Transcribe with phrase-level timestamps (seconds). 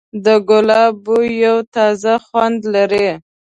[0.25, 3.09] د ګلاب بوی یو تازه خوند لري.